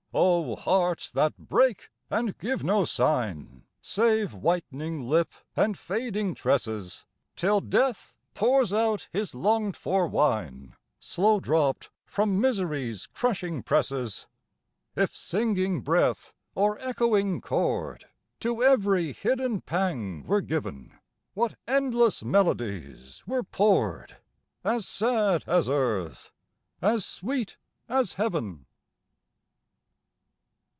[0.13, 7.05] O hearts that break and give no sign Save whitening lip and fading tresses,
[7.37, 14.27] Till Death pours out his longed for wine Slow dropped from Misery's crushing presses,
[14.97, 18.03] If singing breath or echoing chord
[18.41, 20.91] To every hidden pang were given,
[21.35, 24.17] What endless melodies were poured,
[24.61, 26.33] As sad as earth,
[26.81, 27.55] as sweet
[27.87, 28.65] as heaven!